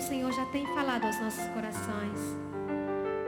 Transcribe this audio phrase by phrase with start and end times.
[0.00, 2.18] o Senhor já tem falado aos nossos corações.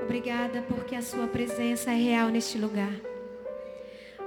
[0.02, 2.94] Obrigada porque a sua presença é real neste lugar.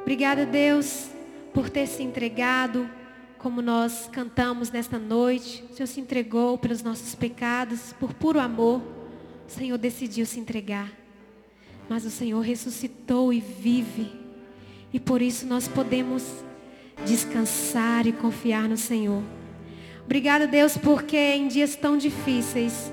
[0.01, 1.09] Obrigada, Deus,
[1.51, 2.87] por ter se entregado,
[3.39, 5.63] como nós cantamos nesta noite.
[5.71, 8.79] O Senhor se entregou pelos nossos pecados, por puro amor.
[9.47, 10.91] O Senhor decidiu se entregar.
[11.89, 14.13] Mas o Senhor ressuscitou e vive.
[14.93, 16.23] E por isso nós podemos
[17.07, 19.23] descansar e confiar no Senhor.
[20.05, 22.91] Obrigada, Deus, porque em dias tão difíceis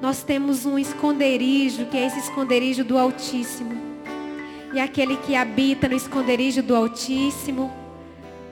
[0.00, 3.76] nós temos um esconderijo, que é esse esconderijo do Altíssimo.
[4.72, 7.72] E aquele que habita no esconderijo do Altíssimo,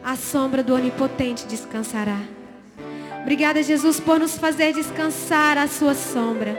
[0.05, 2.19] a sombra do Onipotente descansará.
[3.23, 6.57] Obrigada, Jesus, por nos fazer descansar a sua sombra.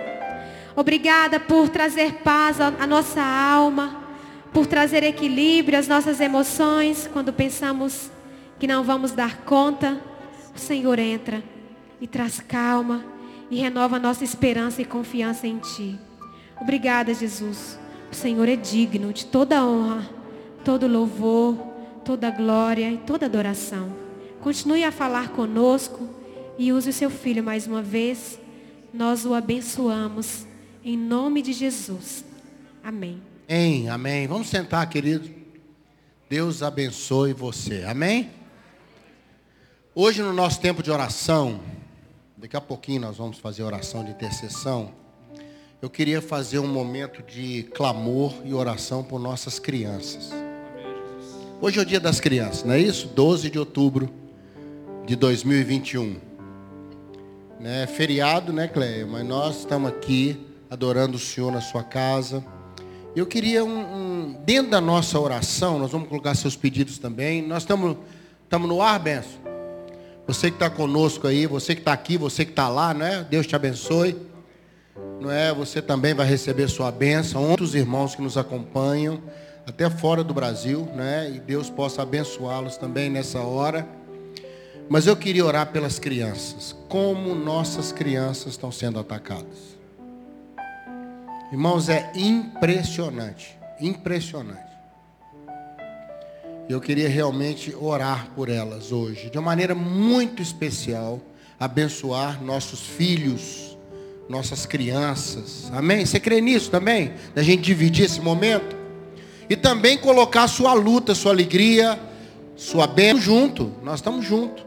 [0.75, 4.03] Obrigada por trazer paz à nossa alma,
[4.53, 8.11] por trazer equilíbrio às nossas emoções quando pensamos
[8.59, 9.99] que não vamos dar conta.
[10.57, 11.43] O Senhor entra
[12.01, 13.05] e traz calma
[13.51, 15.99] e renova nossa esperança e confiança em Ti.
[16.59, 17.77] Obrigada, Jesus.
[18.11, 20.09] O Senhor é digno de toda honra,
[20.65, 21.55] todo louvor,
[22.03, 23.93] toda glória e toda adoração.
[24.41, 26.09] Continue a falar conosco
[26.57, 28.39] e use o seu filho mais uma vez.
[28.91, 30.47] Nós o abençoamos
[30.83, 32.25] em nome de Jesus.
[32.83, 33.21] Amém.
[33.47, 34.27] Amém, amém.
[34.27, 35.29] Vamos sentar, querido.
[36.27, 37.83] Deus abençoe você.
[37.83, 38.31] Amém?
[39.99, 41.59] Hoje no nosso tempo de oração,
[42.37, 44.91] daqui a pouquinho nós vamos fazer oração de intercessão.
[45.81, 50.29] Eu queria fazer um momento de clamor e oração por nossas crianças.
[51.59, 53.07] Hoje é o dia das crianças, não é isso?
[53.07, 54.07] 12 de outubro
[55.07, 56.17] de 2021.
[57.59, 57.87] Né?
[57.87, 59.03] Feriado, né, Cleia?
[59.07, 60.39] Mas nós estamos aqui
[60.69, 62.45] adorando o Senhor na sua casa.
[63.15, 67.41] Eu queria um, um, dentro da nossa oração, nós vamos colocar seus pedidos também.
[67.41, 67.97] Nós estamos,
[68.43, 69.46] estamos no ar, Benção.
[70.27, 73.25] Você que está conosco aí, você que está aqui, você que está lá, né?
[73.29, 74.27] Deus te abençoe
[75.19, 75.53] não é?
[75.53, 77.43] Você também vai receber sua bênção.
[77.43, 79.21] Outros irmãos que nos acompanham,
[79.65, 81.31] até fora do Brasil, né?
[81.35, 83.87] E Deus possa abençoá-los também nessa hora.
[84.89, 86.75] Mas eu queria orar pelas crianças.
[86.87, 89.77] Como nossas crianças estão sendo atacadas.
[91.51, 93.57] Irmãos, é impressionante.
[93.81, 94.66] Impressionante.
[96.69, 101.21] Eu queria realmente orar por elas hoje, de uma maneira muito especial,
[101.59, 103.67] abençoar nossos filhos
[104.29, 105.69] nossas crianças.
[105.73, 106.05] Amém?
[106.05, 107.13] Você crê nisso também?
[107.33, 108.75] Da gente dividir esse momento?
[109.49, 111.99] E também colocar sua luta, sua alegria,
[112.55, 113.73] sua bênção junto.
[113.83, 114.65] Nós estamos juntos.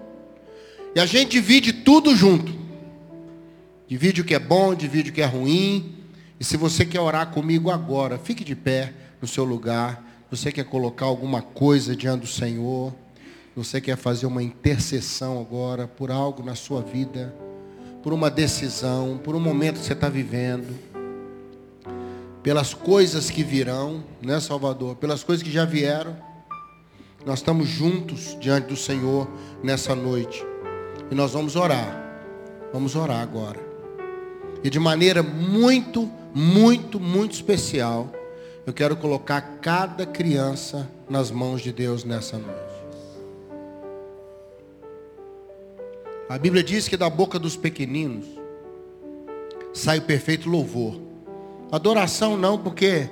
[0.94, 2.52] E a gente divide tudo junto.
[3.86, 5.94] Divide o que é bom, divide o que é ruim.
[6.38, 10.09] E se você quer orar comigo agora, fique de pé no seu lugar.
[10.30, 12.94] Você quer colocar alguma coisa diante do Senhor.
[13.56, 17.34] Você quer fazer uma intercessão agora por algo na sua vida
[18.02, 20.74] por uma decisão, por um momento que você está vivendo,
[22.42, 24.96] pelas coisas que virão, né, Salvador?
[24.96, 26.16] Pelas coisas que já vieram.
[27.26, 29.28] Nós estamos juntos diante do Senhor
[29.62, 30.42] nessa noite.
[31.10, 31.98] E nós vamos orar.
[32.72, 33.60] Vamos orar agora.
[34.64, 38.10] E de maneira muito, muito, muito especial,
[38.66, 42.70] eu quero colocar cada criança nas mãos de Deus nessa noite.
[46.28, 48.24] A Bíblia diz que da boca dos pequeninos
[49.72, 51.00] sai o perfeito louvor.
[51.72, 53.08] Adoração não, porque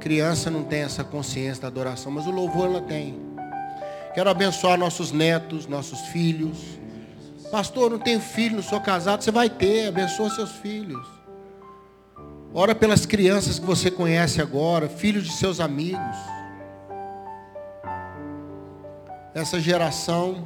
[0.00, 3.20] criança não tem essa consciência da adoração, mas o louvor ela tem.
[4.14, 6.58] Quero abençoar nossos netos, nossos filhos.
[7.50, 9.22] Pastor, não tenho filho, não sou casado.
[9.22, 11.17] Você vai ter, abençoa seus filhos.
[12.60, 16.16] Ora pelas crianças que você conhece agora, filhos de seus amigos.
[19.32, 20.44] Essa geração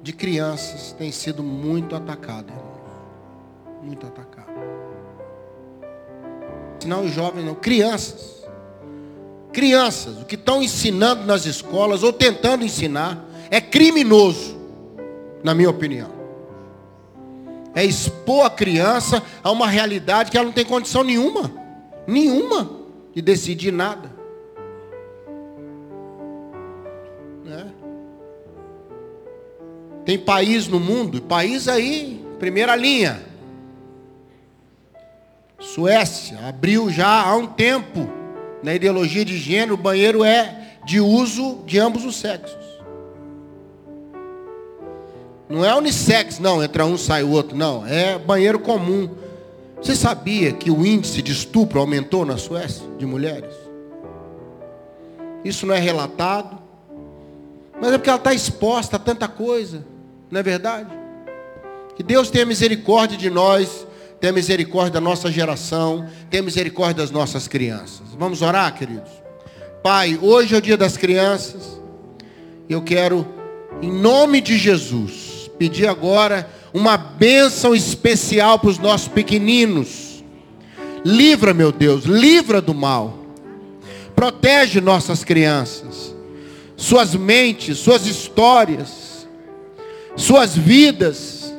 [0.00, 2.52] de crianças tem sido muito atacada,
[3.82, 4.52] Muito atacada.
[6.86, 7.56] Não os jovens, não.
[7.56, 8.46] Crianças.
[9.52, 10.22] Crianças.
[10.22, 13.20] O que estão ensinando nas escolas ou tentando ensinar
[13.50, 14.56] é criminoso,
[15.42, 16.21] na minha opinião.
[17.74, 21.50] É expor a criança a uma realidade que ela não tem condição nenhuma.
[22.06, 22.70] Nenhuma
[23.14, 24.12] de decidir nada.
[30.04, 33.22] Tem país no mundo, país aí, primeira linha.
[35.60, 38.10] Suécia abriu já há um tempo
[38.62, 42.61] na ideologia de gênero, o banheiro é de uso de ambos os sexos.
[45.52, 49.10] Não é unissex, não, entra um sai o outro, não, é banheiro comum.
[49.82, 53.54] Você sabia que o índice de estupro aumentou na Suécia de mulheres?
[55.44, 56.58] Isso não é relatado,
[57.78, 59.84] mas é porque ela está exposta a tanta coisa.
[60.30, 60.88] Não é verdade?
[61.96, 63.86] Que Deus tenha misericórdia de nós
[64.22, 68.06] tenha misericórdia da nossa geração, tenha misericórdia das nossas crianças.
[68.16, 69.10] Vamos orar, queridos?
[69.82, 71.82] Pai, hoje é o dia das crianças.
[72.68, 73.26] Eu quero,
[73.82, 75.31] em nome de Jesus,
[75.62, 80.24] pedir agora uma bênção especial para os nossos pequeninos.
[81.04, 83.16] Livra, meu Deus, livra do mal.
[84.12, 86.12] Protege nossas crianças,
[86.76, 89.28] suas mentes, suas histórias,
[90.16, 91.54] suas vidas.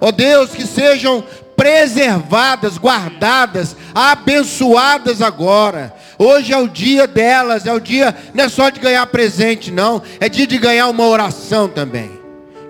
[0.00, 1.22] Ó oh Deus, que sejam
[1.54, 5.94] preservadas, guardadas, abençoadas agora.
[6.18, 10.00] Hoje é o dia delas, é o dia, não é só de ganhar presente, não,
[10.18, 12.21] é dia de ganhar uma oração também,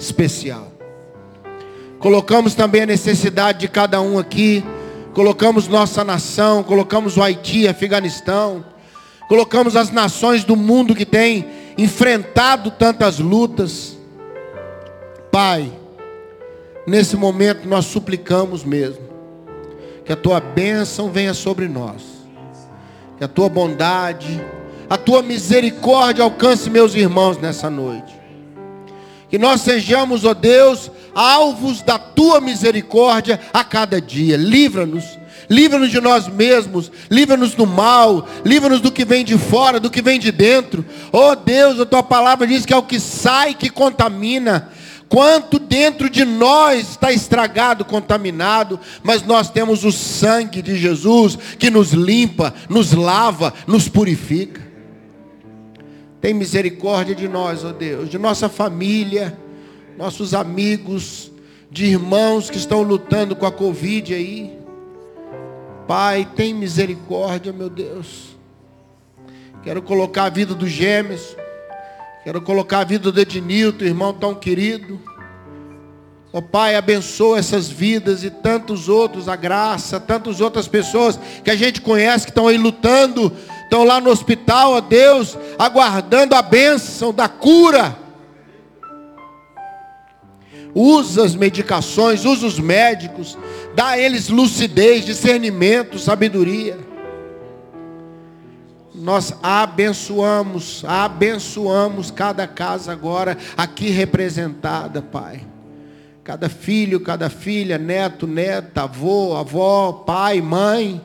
[0.02, 0.72] especial.
[1.98, 4.64] Colocamos também a necessidade de cada um aqui,
[5.14, 8.64] colocamos nossa nação, colocamos o Haiti, Afeganistão,
[9.28, 11.46] colocamos as nações do mundo que têm
[11.78, 13.96] enfrentado tantas lutas.
[15.30, 15.70] Pai,
[16.86, 19.08] nesse momento nós suplicamos mesmo,
[20.04, 22.02] que a tua bênção venha sobre nós,
[23.16, 24.42] que a tua bondade,
[24.90, 28.21] a tua misericórdia alcance meus irmãos nessa noite.
[29.32, 34.36] Que nós sejamos, ó Deus, alvos da tua misericórdia a cada dia.
[34.36, 39.88] Livra-nos livra-nos de nós mesmos, livra-nos do mal, livra-nos do que vem de fora, do
[39.88, 40.84] que vem de dentro.
[41.10, 44.68] Oh Deus, a tua palavra diz que é o que sai que contamina.
[45.08, 51.70] Quanto dentro de nós está estragado, contaminado, mas nós temos o sangue de Jesus que
[51.70, 54.71] nos limpa, nos lava, nos purifica.
[56.22, 59.36] Tem misericórdia de nós, ó oh Deus, de nossa família,
[59.98, 61.32] nossos amigos,
[61.68, 64.56] de irmãos que estão lutando com a Covid aí.
[65.88, 68.36] Pai, tem misericórdia, meu Deus.
[69.64, 71.36] Quero colocar a vida do Gêmeos.
[72.22, 75.00] Quero colocar a vida do Ednilton, irmão tão querido.
[76.32, 81.50] Ó oh, Pai, abençoa essas vidas e tantos outros, a graça, tantas outras pessoas que
[81.50, 83.30] a gente conhece que estão aí lutando,
[83.72, 87.96] estão lá no hospital, ó Deus, aguardando a bênção da cura.
[90.74, 93.38] Usa as medicações, usa os médicos,
[93.74, 96.78] dá a eles lucidez, discernimento, sabedoria.
[98.94, 105.46] Nós abençoamos, abençoamos cada casa agora aqui representada, Pai.
[106.22, 111.00] Cada filho, cada filha, neto, neta, avô, avó, pai, mãe.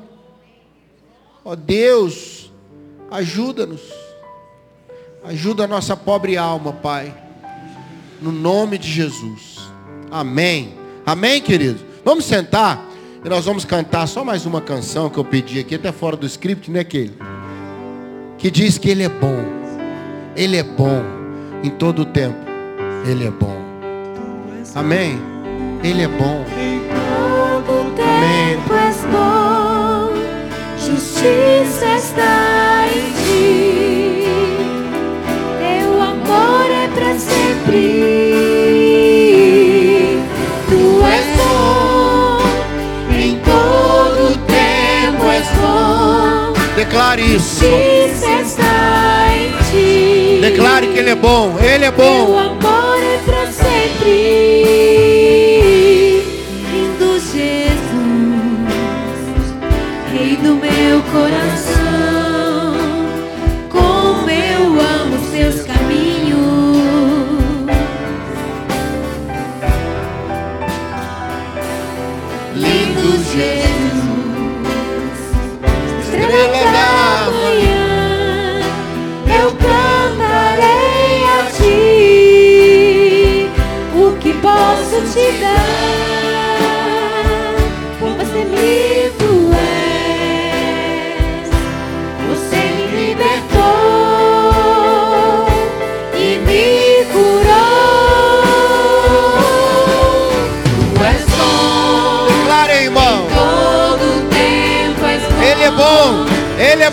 [1.45, 2.46] Ó oh, Deus,
[3.11, 3.81] ajuda-nos.
[5.23, 7.13] Ajuda a nossa pobre alma, Pai.
[8.21, 9.59] No nome de Jesus.
[10.09, 10.75] Amém.
[11.05, 11.83] Amém, queridos?
[12.03, 12.83] Vamos sentar
[13.23, 16.25] e nós vamos cantar só mais uma canção que eu pedi aqui, até fora do
[16.25, 17.13] script, né, aquele?
[18.37, 19.43] Que diz que Ele é bom.
[20.35, 21.03] Ele é bom
[21.63, 22.37] em todo o tempo.
[23.05, 23.57] Ele é bom.
[24.75, 25.19] Amém.
[25.83, 26.45] Ele é bom.
[26.57, 26.81] Em
[27.65, 30.13] todo tempo és bom.
[30.77, 32.56] Justiça está
[46.77, 47.65] Declare isso.
[50.41, 51.57] Declare que Ele é bom.
[51.59, 52.31] Ele é bom.
[52.31, 54.13] O amor é para sempre.
[56.71, 57.83] Lindo Jesus,
[60.11, 61.96] Rei do meu coração.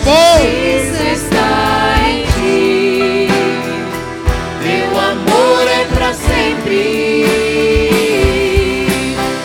[0.07, 3.27] Isso está em ti.
[4.61, 7.25] Teu amor é para sempre.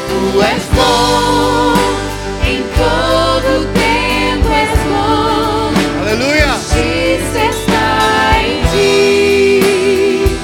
[0.06, 1.74] Tu és bom.
[2.46, 5.72] Em todo tempo és bom.
[6.02, 6.50] Aleluia.
[6.52, 7.88] Isso está
[8.42, 10.36] em ti.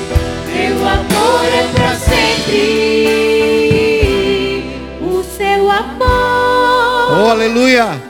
[0.51, 2.65] Teu amor é para sempre.
[5.03, 7.27] O seu amor.
[7.27, 8.01] Oh, aleluia.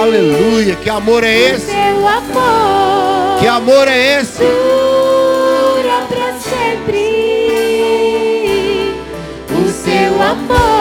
[0.00, 1.70] Aleluia, que amor é esse?
[1.72, 3.38] Amor.
[3.40, 4.38] Que amor é esse?
[4.38, 7.04] Dura para sempre.
[9.48, 10.79] O seu amor.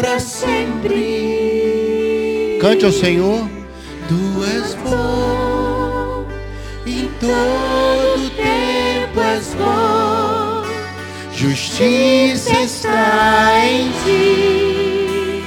[0.00, 0.98] Para sempre.
[2.60, 3.48] Cante ao Senhor.
[4.08, 6.26] Tu és bom,
[6.86, 10.64] em todo tempo és bom.
[11.32, 15.44] Justiça está em ti.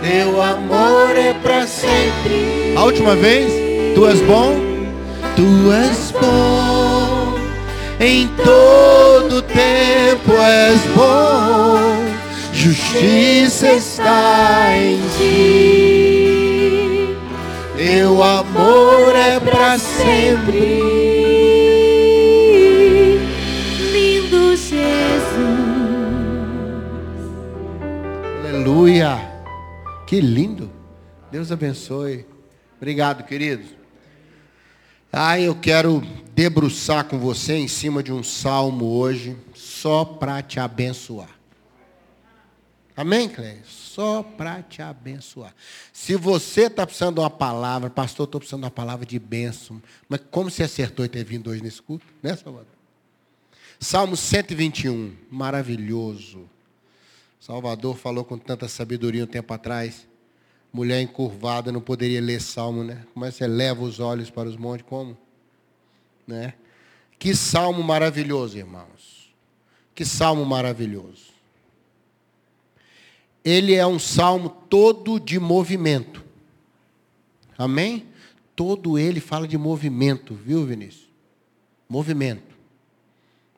[0.00, 2.72] Teu amor é para sempre.
[2.76, 3.52] A última vez.
[3.94, 4.54] Tu és bom.
[5.36, 7.34] Tu és bom,
[7.98, 11.39] em todo tempo és bom.
[12.60, 17.16] Justiça está em ti.
[17.74, 20.82] Teu amor é para sempre.
[23.90, 24.76] Lindo Jesus.
[28.44, 29.18] Aleluia.
[30.06, 30.70] Que lindo.
[31.32, 32.26] Deus abençoe.
[32.76, 33.68] Obrigado, queridos.
[35.10, 36.02] Ah, eu quero
[36.34, 41.39] debruçar com você em cima de um salmo hoje, só para te abençoar.
[43.00, 43.62] Amém, Cleide?
[43.64, 45.54] Só para te abençoar.
[45.90, 49.80] Se você está precisando de uma palavra, pastor, estou precisando de uma palavra de bênção.
[50.06, 52.74] Mas como você acertou em ter vindo hoje nesse culto, né, Salvador?
[53.78, 56.46] Salmo 121, maravilhoso.
[57.40, 60.06] Salvador falou com tanta sabedoria um tempo atrás.
[60.70, 63.06] Mulher encurvada não poderia ler salmo, né?
[63.14, 64.84] Como é que você leva os olhos para os montes?
[64.86, 65.16] Como?
[66.26, 66.52] Né?
[67.18, 69.34] Que salmo maravilhoso, irmãos.
[69.94, 71.29] Que salmo maravilhoso.
[73.44, 76.24] Ele é um salmo todo de movimento.
[77.56, 78.06] Amém?
[78.54, 81.08] Todo ele fala de movimento, viu, Vinícius?
[81.88, 82.54] Movimento.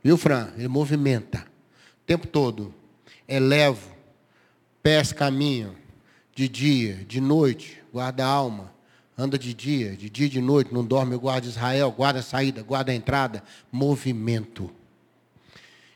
[0.03, 0.53] Viu, Fran?
[0.57, 1.39] Ele movimenta.
[1.39, 2.75] O tempo todo.
[3.29, 3.91] Elevo.
[4.83, 5.75] Pés caminham
[6.35, 8.73] de dia, de noite, guarda a alma.
[9.17, 12.62] Anda de dia, de dia e de noite, não dorme, guarda Israel, guarda a saída,
[12.62, 13.45] guarda a entrada.
[13.71, 14.71] Movimento.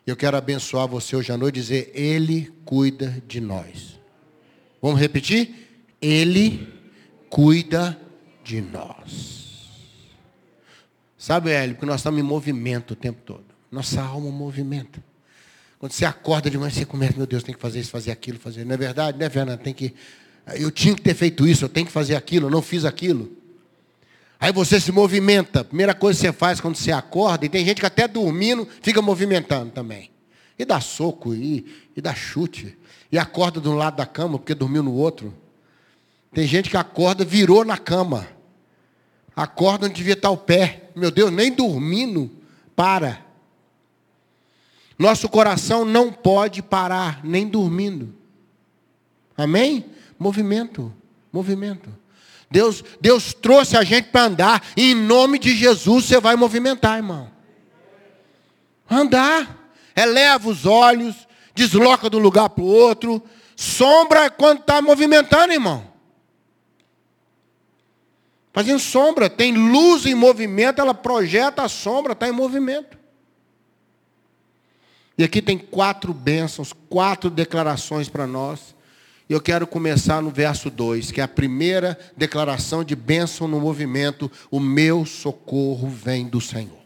[0.06, 3.98] Eu quero abençoar você hoje à noite e dizer, Ele cuida de nós.
[4.80, 5.82] Vamos repetir?
[6.00, 6.68] Ele
[7.28, 8.00] cuida
[8.44, 9.44] de nós.
[11.18, 13.44] Sabe, Hélio, porque nós estamos em movimento o tempo todo.
[13.70, 15.02] Nossa alma movimenta.
[15.78, 18.38] Quando você acorda de manhã, você começa, meu Deus, tem que fazer isso, fazer aquilo,
[18.38, 18.64] fazer.
[18.64, 19.18] Não é verdade?
[19.18, 19.62] Não é verdade?
[19.62, 19.92] Tem que
[20.54, 23.36] eu tinha que ter feito isso, eu tenho que fazer aquilo, eu não fiz aquilo.
[24.38, 25.64] Aí você se movimenta.
[25.64, 29.00] Primeira coisa que você faz quando você acorda, e tem gente que até dormindo fica
[29.00, 30.10] movimentando também.
[30.58, 31.66] E dá soco, e,
[31.96, 32.76] e dá chute.
[33.10, 35.34] E acorda de um lado da cama porque dormiu no outro.
[36.32, 38.26] Tem gente que acorda, virou na cama.
[39.34, 40.90] Acorda onde devia estar o pé.
[40.94, 42.30] Meu Deus, nem dormindo,
[42.74, 43.24] para.
[44.98, 48.14] Nosso coração não pode parar, nem dormindo.
[49.36, 49.84] Amém?
[50.18, 50.92] Movimento,
[51.30, 51.90] movimento.
[52.50, 54.62] Deus, Deus trouxe a gente para andar.
[54.76, 57.30] E em nome de Jesus você vai movimentar, irmão.
[58.88, 59.64] Andar.
[59.96, 63.22] Eleva os olhos, desloca de um lugar para o outro.
[63.56, 65.90] Sombra é quando está movimentando, irmão.
[68.52, 69.30] Fazendo sombra.
[69.30, 72.98] Tem luz em movimento, ela projeta a sombra, está em movimento.
[75.16, 78.75] E aqui tem quatro bênçãos, quatro declarações para nós.
[79.28, 84.30] Eu quero começar no verso 2, que é a primeira declaração de bênção no movimento:
[84.50, 86.78] o meu socorro vem do Senhor.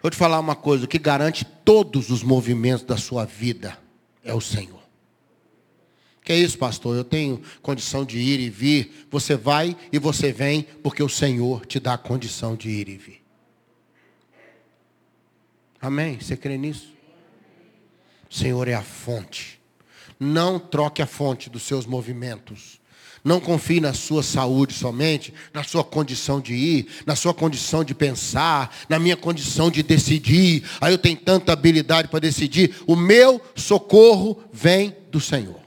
[0.00, 3.78] Vou te falar uma coisa: o que garante todos os movimentos da sua vida
[4.24, 4.82] é o Senhor.
[6.24, 6.96] Que é isso, pastor?
[6.96, 9.06] Eu tenho condição de ir e vir.
[9.10, 12.96] Você vai e você vem, porque o Senhor te dá a condição de ir e
[12.96, 13.22] vir.
[15.80, 16.18] Amém?
[16.18, 16.92] Você crê nisso?
[18.28, 19.55] O Senhor é a fonte.
[20.18, 22.80] Não troque a fonte dos seus movimentos.
[23.26, 27.92] Não confie na sua saúde somente, na sua condição de ir, na sua condição de
[27.92, 30.62] pensar, na minha condição de decidir.
[30.80, 32.76] Aí eu tenho tanta habilidade para decidir.
[32.86, 35.60] O meu socorro vem do Senhor.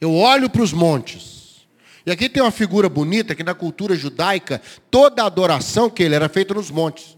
[0.00, 1.66] Eu olho para os montes.
[2.04, 6.14] E aqui tem uma figura bonita que na cultura judaica, toda a adoração que ele
[6.14, 7.16] era feita nos montes.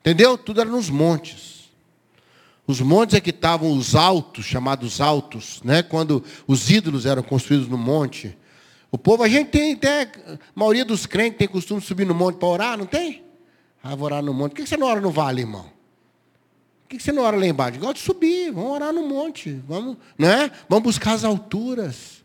[0.00, 0.36] Entendeu?
[0.36, 1.59] Tudo era nos montes.
[2.70, 5.82] Os montes é que estavam os altos, chamados altos, né?
[5.82, 8.38] quando os ídolos eram construídos no monte.
[8.92, 12.14] O povo, a gente tem até, a maioria dos crentes tem costume de subir no
[12.14, 13.24] monte para orar, não tem?
[13.82, 14.52] Ah, vou orar no monte.
[14.52, 15.64] Por que você não ora no vale, irmão?
[16.82, 17.80] Por que você não ora lá embaixo?
[17.80, 19.60] Gosta de subir, vamos orar no monte.
[19.66, 20.50] Vamos, né?
[20.68, 22.19] vamos buscar as alturas.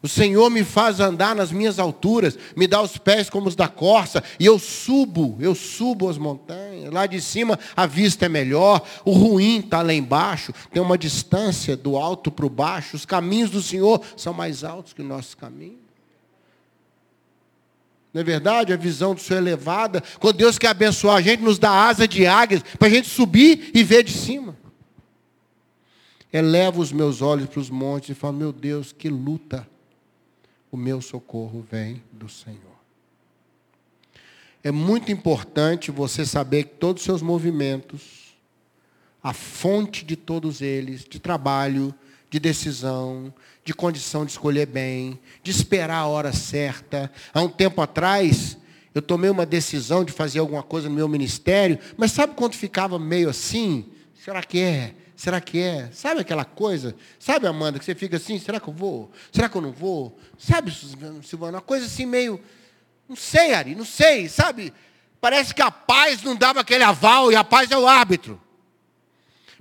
[0.00, 3.66] O Senhor me faz andar nas minhas alturas, me dá os pés como os da
[3.66, 6.92] corça, e eu subo, eu subo as montanhas.
[6.92, 11.76] Lá de cima a vista é melhor, o ruim está lá embaixo, tem uma distância
[11.76, 12.96] do alto para o baixo.
[12.96, 15.88] Os caminhos do Senhor são mais altos que os nossos caminhos.
[18.14, 18.72] Não é verdade?
[18.72, 20.02] A visão do Senhor é elevada.
[20.20, 23.72] Quando Deus quer abençoar a gente, nos dá asa de águias para a gente subir
[23.74, 24.56] e ver de cima.
[26.32, 29.66] Elevo os meus olhos para os montes e falo: Meu Deus, que luta!
[30.70, 32.78] O meu socorro vem do Senhor.
[34.62, 38.36] É muito importante você saber que todos os seus movimentos,
[39.22, 41.94] a fonte de todos eles, de trabalho,
[42.30, 43.32] de decisão,
[43.64, 47.10] de condição de escolher bem, de esperar a hora certa.
[47.32, 48.58] Há um tempo atrás,
[48.94, 52.98] eu tomei uma decisão de fazer alguma coisa no meu ministério, mas sabe quando ficava
[52.98, 53.86] meio assim?
[54.22, 54.94] Será que é?
[55.18, 55.90] Será que é?
[55.92, 56.94] Sabe aquela coisa?
[57.18, 59.10] Sabe, Amanda, que você fica assim, será que eu vou?
[59.32, 60.16] Será que eu não vou?
[60.38, 60.72] Sabe,
[61.24, 62.40] Silvana, uma coisa assim meio,
[63.08, 64.72] não sei, Ari, não sei, sabe?
[65.20, 68.40] Parece que a paz não dava aquele aval e a paz é o árbitro.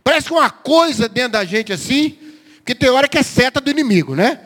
[0.03, 2.19] Parece que uma coisa dentro da gente assim,
[2.63, 4.39] que tem hora que é seta do inimigo, né?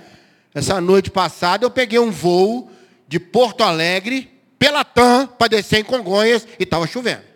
[0.56, 2.72] Essa noite passada eu peguei um voo
[3.06, 7.31] de Porto Alegre pela TAM para descer em Congonhas e estava chovendo.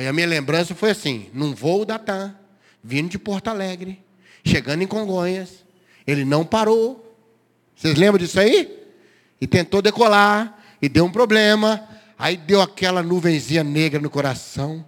[0.00, 2.34] Aí a minha lembrança foi assim, num voo da TAM,
[2.82, 4.02] vindo de Porto Alegre,
[4.42, 5.62] chegando em Congonhas,
[6.06, 7.14] ele não parou.
[7.76, 8.82] Vocês lembram disso aí?
[9.38, 11.86] E tentou decolar, e deu um problema.
[12.18, 14.86] Aí deu aquela nuvenzinha negra no coração.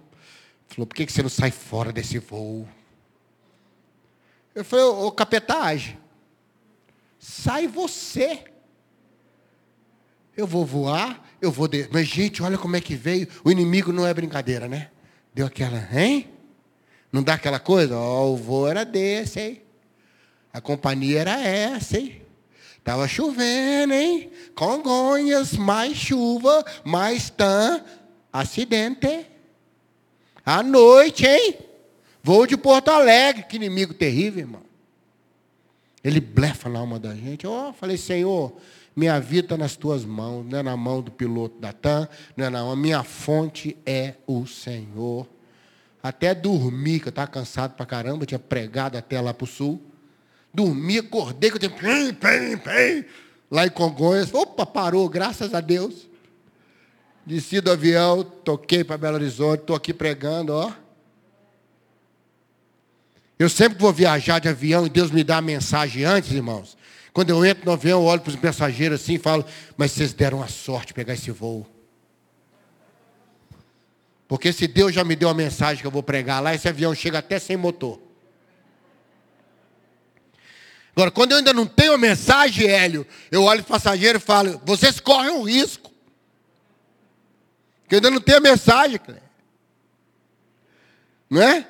[0.67, 2.67] Falou, por que você não sai fora desse voo?
[4.55, 5.95] Eu falei, ô, capetagem,
[7.19, 8.45] sai você.
[10.35, 11.67] Eu vou voar, eu vou.
[11.67, 11.87] De...
[11.91, 13.27] Mas, gente, olha como é que veio.
[13.43, 14.89] O inimigo não é brincadeira, né?
[15.33, 16.29] Deu aquela, hein?
[17.11, 17.97] Não dá aquela coisa?
[17.97, 19.61] Ó, o voo era desse, hein?
[20.51, 22.21] A companhia era essa, hein?
[22.77, 24.31] Estava chovendo, hein?
[24.55, 27.83] Congonhas, mais chuva, mais tan,
[28.31, 29.25] acidente.
[30.45, 31.55] À noite, hein?
[32.21, 34.63] Voo de Porto Alegre, que inimigo terrível, irmão.
[36.03, 37.47] Ele blefa na alma da gente.
[37.47, 38.53] Ó, oh, falei, Senhor,
[38.95, 42.45] minha vida está nas tuas mãos, não é na mão do piloto da TAM, não
[42.45, 42.75] é na mão.
[42.75, 45.27] Minha fonte é o Senhor.
[46.01, 49.81] Até dormir, que eu estava cansado para caramba, tinha pregado até lá para o sul.
[50.53, 51.71] Dormi, acordei, que eu tinha.
[51.71, 53.05] Pim, pim, pim,
[53.49, 54.33] lá em Congonhas.
[54.33, 56.07] Opa, parou, graças a Deus.
[57.25, 60.71] Desci do avião, toquei para Belo Horizonte, estou aqui pregando, ó.
[63.39, 66.77] Eu sempre vou viajar de avião e Deus me dá a mensagem antes, irmãos.
[67.13, 69.45] Quando eu entro no avião, eu olho para os mensageiros assim e falo,
[69.77, 71.67] mas vocês deram a sorte de pegar esse voo.
[74.27, 76.95] Porque se Deus já me deu a mensagem que eu vou pregar lá, esse avião
[76.95, 78.01] chega até sem motor.
[80.95, 84.21] Agora, quando eu ainda não tenho a mensagem, Hélio, eu olho para o passageiro e
[84.21, 85.91] falo, vocês correm um risco.
[87.81, 89.21] Porque eu ainda não tenho a mensagem, Clé.
[91.29, 91.67] Não é?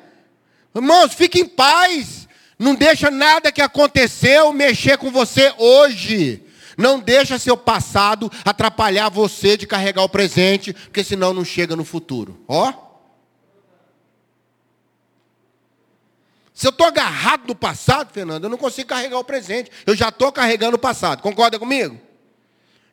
[0.75, 2.22] Irmãos, fiquem em paz.
[2.57, 6.43] Não deixa nada que aconteceu mexer com você hoje.
[6.77, 11.85] Não deixa seu passado atrapalhar você de carregar o presente, porque senão não chega no
[11.85, 12.43] futuro.
[12.47, 12.73] Ó.
[16.53, 19.71] Se eu estou agarrado no passado, Fernando, eu não consigo carregar o presente.
[19.85, 21.21] Eu já estou carregando o passado.
[21.21, 21.99] Concorda comigo?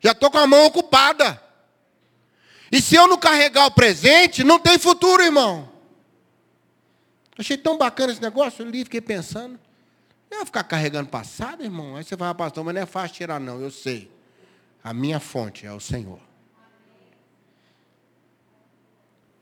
[0.01, 1.41] Já estou com a mão ocupada.
[2.73, 5.70] E se eu não carregar o presente, não tem futuro, irmão.
[7.41, 9.59] Achei tão bacana esse negócio, eu li, fiquei pensando.
[10.31, 11.97] Eu vou ficar carregando passado, irmão?
[11.97, 14.11] Aí você fala, pastor, mas não é fácil tirar, não, eu sei.
[14.85, 16.21] A minha fonte é o Senhor.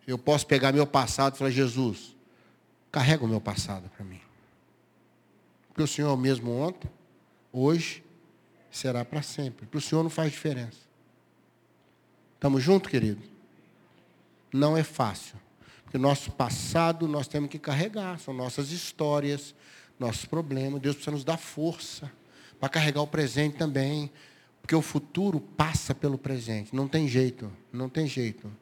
[0.06, 2.14] Eu posso pegar meu passado e falar, Jesus,
[2.92, 4.20] carrega o meu passado para mim.
[5.66, 6.88] Porque o Senhor é o mesmo ontem,
[7.52, 8.04] hoje,
[8.70, 9.66] será para sempre.
[9.66, 10.78] Para o Senhor não faz diferença.
[12.34, 13.20] Estamos juntos, querido?
[14.52, 15.36] Não é fácil.
[15.88, 19.54] Porque nosso passado nós temos que carregar, são nossas histórias,
[19.98, 20.82] nossos problemas.
[20.82, 22.12] Deus precisa nos dar força
[22.60, 24.10] para carregar o presente também.
[24.60, 26.76] Porque o futuro passa pelo presente.
[26.76, 28.52] Não tem jeito, não tem jeito.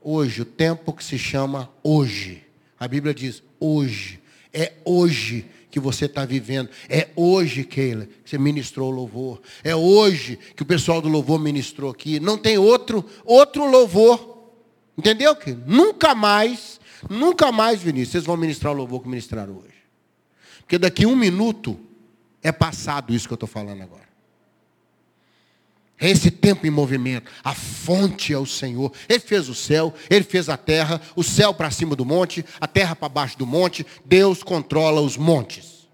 [0.00, 2.44] Hoje, o tempo que se chama hoje.
[2.76, 4.20] A Bíblia diz hoje.
[4.52, 6.70] É hoje que você está vivendo.
[6.88, 9.40] É hoje, Keila, que você ministrou o louvor.
[9.62, 12.18] É hoje que o pessoal do louvor ministrou aqui.
[12.18, 14.35] Não tem outro, outro louvor
[14.96, 15.36] Entendeu?
[15.36, 19.76] Que nunca mais, nunca mais, Vinícius, vocês vão ministrar o louvor que ministraram hoje.
[20.60, 21.78] Porque daqui um minuto
[22.42, 24.06] é passado isso que eu estou falando agora.
[25.98, 27.30] É esse tempo em movimento.
[27.42, 28.92] A fonte é o Senhor.
[29.08, 32.66] Ele fez o céu, ele fez a terra, o céu para cima do monte, a
[32.66, 33.86] terra para baixo do monte.
[34.04, 35.88] Deus controla os montes.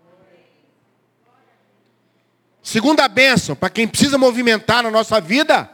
[2.62, 5.68] Segunda bênção, para quem precisa movimentar na nossa vida,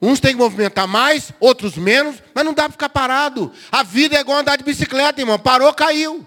[0.00, 3.52] Uns têm que movimentar mais, outros menos, mas não dá para ficar parado.
[3.72, 5.38] A vida é igual andar de bicicleta, irmão.
[5.38, 6.26] Parou, caiu.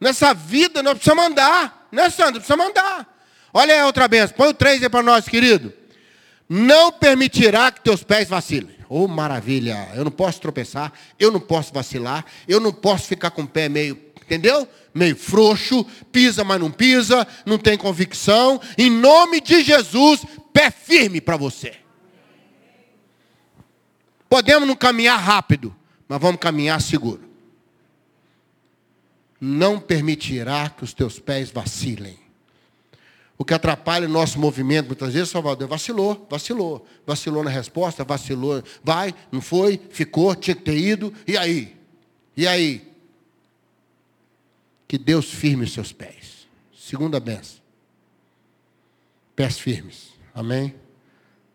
[0.00, 1.88] Nessa vida nós precisamos andar.
[1.90, 2.34] Não é, Sandro?
[2.34, 3.06] Precisamos andar.
[3.52, 4.36] Olha aí outra benção.
[4.36, 5.72] Põe o 3 aí para nós, querido.
[6.48, 8.74] não permitirá que teus pés vacilem.
[8.88, 9.88] Oh, maravilha!
[9.94, 13.68] Eu não posso tropeçar, eu não posso vacilar, eu não posso ficar com o pé
[13.68, 13.94] meio,
[14.30, 14.68] entendeu?
[14.94, 18.60] Meio frouxo, pisa, mas não pisa, não tem convicção.
[18.78, 21.74] Em nome de Jesus, pé firme para você.
[24.28, 25.74] Podemos não caminhar rápido,
[26.06, 27.28] mas vamos caminhar seguro.
[29.40, 32.18] Não permitirá que os teus pés vacilem.
[33.36, 36.86] O que atrapalha o nosso movimento, muitas vezes, Salvador, vacilou, vacilou.
[37.06, 38.62] Vacilou na resposta, vacilou.
[38.84, 41.12] Vai, não foi, ficou, tinha que ter ido.
[41.26, 41.74] E aí?
[42.36, 42.89] E aí?
[44.90, 46.48] Que Deus firme os seus pés.
[46.76, 47.60] Segunda benção.
[49.36, 50.08] Pés firmes.
[50.34, 50.74] Amém?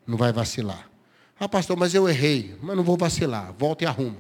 [0.08, 0.90] Não vai vacilar.
[1.38, 2.56] Ah, pastor, mas eu errei.
[2.62, 3.52] Mas não vou vacilar.
[3.52, 4.20] Volta e arruma.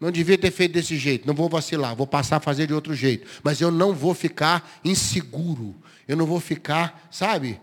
[0.00, 2.94] Não devia ter feito desse jeito, não vou vacilar, vou passar a fazer de outro
[2.94, 3.28] jeito.
[3.42, 5.76] Mas eu não vou ficar inseguro,
[6.08, 7.60] eu não vou ficar, sabe?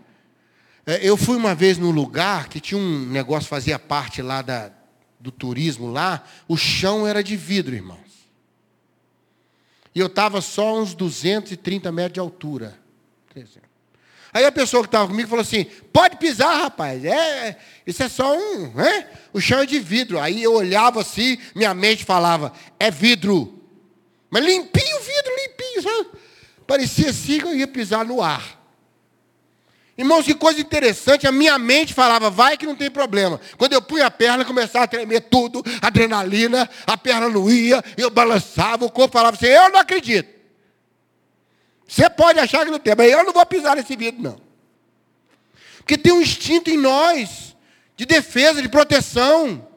[0.86, 4.70] É, eu fui uma vez num lugar que tinha um negócio, fazia parte lá da,
[5.18, 8.01] do turismo lá, o chão era de vidro, irmãos.
[9.94, 12.78] E eu estava só uns 230 metros de altura.
[13.30, 13.72] 300.
[14.34, 17.04] Aí a pessoa que estava comigo falou assim: pode pisar, rapaz.
[17.04, 19.06] É, isso é só um, né?
[19.32, 20.18] O chão é de vidro.
[20.18, 23.62] Aí eu olhava assim, minha mente falava: é vidro.
[24.30, 25.82] Mas limpinho o vidro, limpinho.
[25.82, 26.18] Sabe?
[26.66, 28.61] Parecia assim que eu ia pisar no ar.
[30.02, 33.40] Irmãos, que coisa interessante, a minha mente falava, vai que não tem problema.
[33.56, 38.10] Quando eu punha a perna, começava a tremer tudo, adrenalina, a perna não ia, eu
[38.10, 40.28] balançava, o corpo falava assim, eu não acredito.
[41.86, 44.40] Você pode achar que não tem, mas eu não vou pisar nesse vidro, não.
[45.76, 47.54] Porque tem um instinto em nós
[47.96, 49.68] de defesa, de proteção.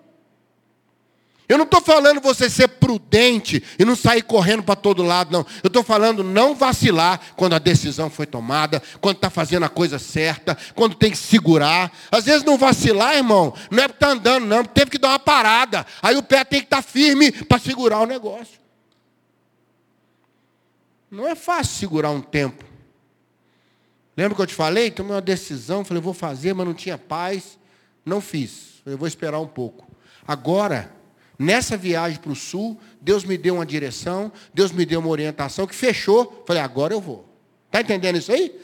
[1.48, 5.46] Eu não estou falando você ser prudente e não sair correndo para todo lado, não.
[5.64, 10.00] Eu estou falando não vacilar quando a decisão foi tomada, quando está fazendo a coisa
[10.00, 11.92] certa, quando tem que segurar.
[12.12, 15.20] Às vezes não vacilar, irmão, não é porque está andando, não, teve que dar uma
[15.20, 15.86] parada.
[16.02, 18.60] Aí o pé tem que estar tá firme para segurar o negócio.
[21.12, 22.66] Não é fácil segurar um tempo.
[24.18, 24.90] Lembra que eu te falei?
[24.90, 27.60] Tomei uma decisão, falei, vou fazer, mas não tinha paz.
[28.04, 28.82] Não fiz.
[28.86, 29.86] Eu vou esperar um pouco.
[30.28, 30.95] Agora,
[31.38, 35.68] nessa viagem para o sul, Deus me deu uma direção, Deus me deu uma orientação
[35.68, 36.44] que fechou.
[36.46, 37.28] Falei, agora eu vou.
[37.68, 38.60] Está entendendo isso aí?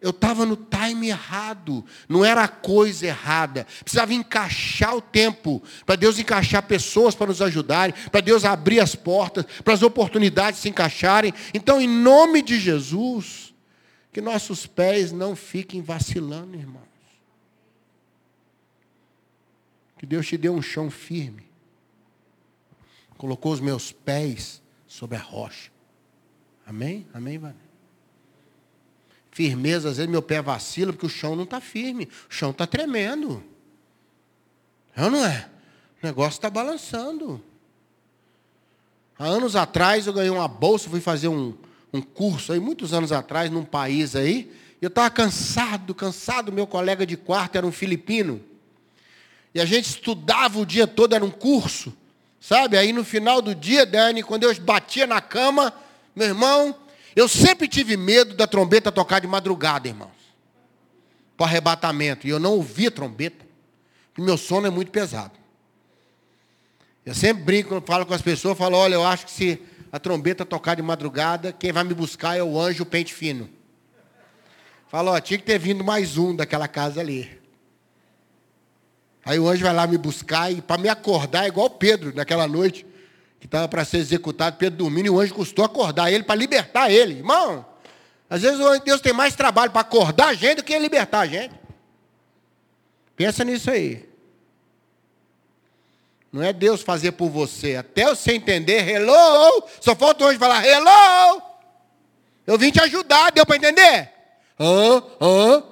[0.00, 3.64] Eu estava no time errado, não era a coisa errada.
[3.84, 8.96] Precisava encaixar o tempo, para Deus encaixar pessoas para nos ajudarem, para Deus abrir as
[8.96, 11.32] portas, para as oportunidades se encaixarem.
[11.54, 13.54] Então, em nome de Jesus,
[14.12, 16.82] que nossos pés não fiquem vacilando, irmãos.
[19.98, 21.51] Que Deus te dê um chão firme.
[23.22, 25.70] Colocou os meus pés sobre a rocha.
[26.66, 27.06] Amém?
[27.14, 27.60] Amém, Vanessa?
[29.30, 32.66] firmeza, às vezes meu pé vacila porque o chão não está firme, o chão está
[32.66, 33.40] tremendo.
[34.96, 35.48] É ou não é?
[36.02, 37.40] O negócio está balançando.
[39.16, 41.56] Há anos atrás eu ganhei uma bolsa, fui fazer um,
[41.92, 44.52] um curso aí, muitos anos atrás, num país aí.
[44.80, 46.50] Eu estava cansado, cansado.
[46.50, 48.42] Meu colega de quarto era um filipino.
[49.54, 51.96] E a gente estudava o dia todo, era um curso.
[52.42, 52.76] Sabe?
[52.76, 55.72] Aí no final do dia, Dani, quando eu batia na cama,
[56.14, 56.74] meu irmão,
[57.14, 60.10] eu sempre tive medo da trombeta tocar de madrugada, irmãos.
[61.36, 62.26] Para arrebatamento.
[62.26, 63.46] E eu não ouvia trombeta.
[64.08, 65.38] Porque meu sono é muito pesado.
[67.06, 70.44] Eu sempre brinco, falo com as pessoas, falo, olha, eu acho que se a trombeta
[70.44, 73.48] tocar de madrugada, quem vai me buscar é o anjo pente fino.
[74.88, 77.40] Falo, ó, tinha que ter vindo mais um daquela casa ali.
[79.24, 82.86] Aí o anjo vai lá me buscar e para me acordar, igual Pedro naquela noite
[83.38, 86.90] que estava para ser executado, Pedro dormindo, e o anjo custou acordar ele para libertar
[86.90, 87.14] ele.
[87.14, 87.66] Irmão,
[88.30, 91.54] às vezes Deus tem mais trabalho para acordar a gente do que libertar a gente.
[93.16, 94.08] Pensa nisso aí.
[96.32, 97.76] Não é Deus fazer por você.
[97.76, 101.42] Até você entender, hello, só falta hoje falar, hello.
[102.46, 104.10] Eu vim te ajudar, deu para entender?
[104.58, 105.02] Hã?
[105.20, 105.64] Hã?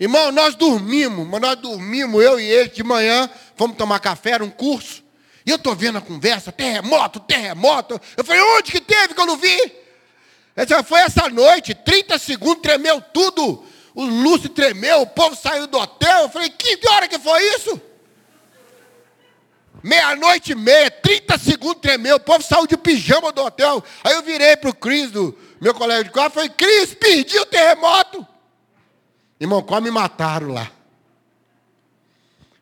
[0.00, 4.44] Irmão, nós dormimos, mas nós dormimos, eu e ele, de manhã, fomos tomar café, era
[4.44, 5.04] um curso.
[5.44, 8.00] E eu estou vendo a conversa, terremoto, terremoto.
[8.16, 9.72] Eu falei, onde que teve que eu não vi?
[10.56, 13.62] Essa foi essa noite, 30 segundos, tremeu tudo.
[13.94, 16.22] O Lúcio tremeu, o povo saiu do hotel.
[16.22, 17.78] Eu falei, que hora que foi isso?
[19.82, 23.84] Meia-noite e meia, 30 segundos tremeu, o povo saiu de pijama do hotel.
[24.02, 27.44] Aí eu virei para o Cris, do meu colega de quarto, falei, Cris, perdi o
[27.44, 28.26] terremoto.
[29.40, 30.70] Irmão, quase me mataram lá.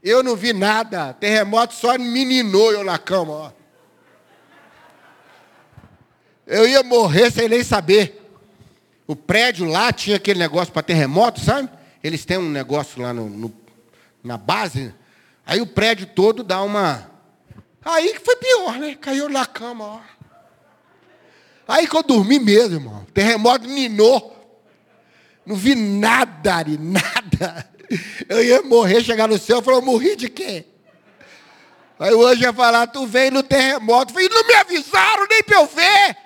[0.01, 1.13] Eu não vi nada.
[1.13, 3.33] Terremoto só meninou eu na cama.
[3.33, 3.53] Ó.
[6.47, 8.15] Eu ia morrer sem nem saber.
[9.09, 11.69] o prédio lá tinha aquele negócio para terremoto, sabe?
[12.03, 13.53] Eles têm um negócio lá no, no,
[14.23, 14.95] na base.
[15.45, 17.11] Aí o prédio todo dá uma.
[17.85, 18.95] Aí que foi pior, né?
[18.95, 20.01] Caiu na cama, ó.
[21.67, 23.07] Aí que eu dormi mesmo, irmão.
[23.13, 24.38] Terremoto ninou.
[25.49, 27.67] Não vi nada, Ari, nada.
[28.29, 30.67] Eu ia morrer, chegar no céu, falou, morri de quê?
[31.99, 34.11] Aí o anjo ia falar, tu veio no terremoto.
[34.11, 36.17] Eu falei, não me avisaram nem para eu ver.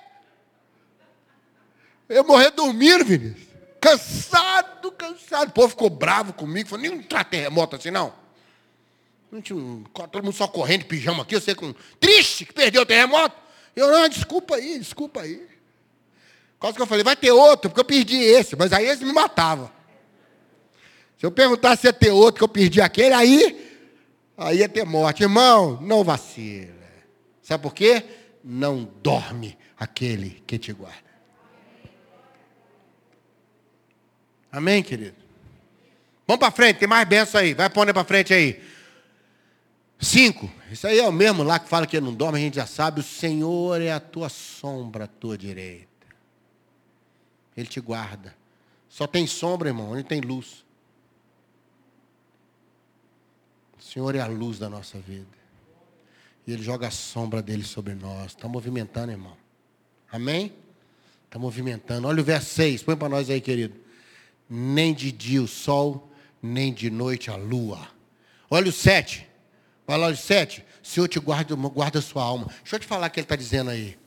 [2.09, 3.47] Eu ia morrer dormindo, Vinícius.
[3.81, 5.51] Cansado, cansado.
[5.51, 6.69] O povo ficou bravo comigo.
[6.69, 8.13] Falou, nem um terremoto assim, não.
[10.11, 11.37] Todo mundo só correndo, pijama aqui.
[11.37, 13.37] Eu sei com triste que perdeu o terremoto.
[13.77, 15.52] Eu, não, desculpa aí, desculpa aí.
[16.63, 18.55] Quase que eu falei, vai ter outro, porque eu perdi esse.
[18.55, 19.73] Mas aí esse me matava.
[21.19, 23.85] Se eu perguntasse se ia ter outro, que eu perdi aquele, aí,
[24.39, 25.25] aí ia ter morte.
[25.25, 26.73] Irmão, não vacila.
[27.43, 28.05] Sabe por quê?
[28.45, 31.03] Não dorme aquele que te guarda.
[34.53, 35.17] Amém, querido?
[36.29, 37.55] Vamos para frente, tem mais benção aí.
[37.55, 38.63] Vai pondo para frente aí.
[39.99, 40.49] Cinco.
[40.71, 43.01] Isso aí é o mesmo lá que fala que não dorme, a gente já sabe.
[43.01, 45.92] O Senhor é a tua sombra, a tua direita.
[47.57, 48.35] Ele te guarda.
[48.89, 50.65] Só tem sombra, irmão, onde tem luz.
[53.79, 55.27] O Senhor é a luz da nossa vida.
[56.47, 58.33] E Ele joga a sombra dele sobre nós.
[58.33, 59.37] Está movimentando, irmão.
[60.11, 60.53] Amém?
[61.27, 62.09] Está movimentando.
[62.09, 62.83] Olha o verso 6.
[62.83, 63.83] Põe para nós aí, querido
[64.55, 66.13] nem de dia o sol,
[66.43, 67.89] nem de noite a lua.
[68.51, 69.27] Olha o 7.
[69.87, 70.63] Vai lá o 7.
[70.83, 72.49] Senhor te guarda, guarda a sua alma.
[72.61, 73.99] Deixa eu te falar o que ele está dizendo aí.